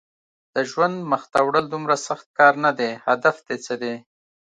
د 0.53 0.55
ژوند 0.69 0.95
مخته 1.11 1.39
وړل 1.43 1.65
دومره 1.69 1.95
سخت 2.07 2.27
کار 2.37 2.53
نه 2.65 2.71
دی، 2.79 2.91
هدف 3.07 3.35
دې 3.47 3.57
څه 3.65 3.73
دی؟ 3.81 3.95